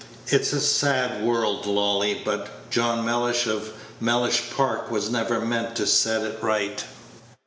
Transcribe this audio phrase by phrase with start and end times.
[0.29, 5.85] It's a sad world, Lolly, but John Mellish, of Mellish Park, was never meant to
[5.85, 6.83] set it right."